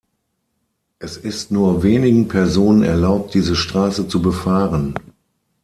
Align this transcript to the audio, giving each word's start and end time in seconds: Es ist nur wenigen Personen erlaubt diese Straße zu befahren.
Es 0.97 1.15
ist 1.15 1.51
nur 1.51 1.83
wenigen 1.83 2.27
Personen 2.27 2.81
erlaubt 2.81 3.35
diese 3.35 3.55
Straße 3.55 4.07
zu 4.07 4.19
befahren. 4.19 4.95